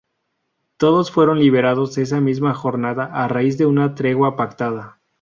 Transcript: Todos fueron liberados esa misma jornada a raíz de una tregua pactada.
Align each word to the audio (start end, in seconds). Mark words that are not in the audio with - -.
Todos 0.77 1.11
fueron 1.11 1.37
liberados 1.39 1.95
esa 1.99 2.19
misma 2.21 2.55
jornada 2.55 3.05
a 3.05 3.27
raíz 3.27 3.59
de 3.59 3.67
una 3.67 3.93
tregua 3.93 4.35
pactada. 4.35 4.99